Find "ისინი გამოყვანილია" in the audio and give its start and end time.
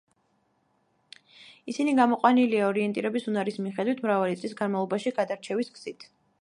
1.73-2.65